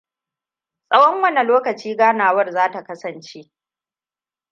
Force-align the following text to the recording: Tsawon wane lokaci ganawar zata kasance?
Tsawon 0.87 1.21
wane 1.21 1.41
lokaci 1.43 1.95
ganawar 1.99 2.51
zata 2.51 2.83
kasance? 2.83 3.51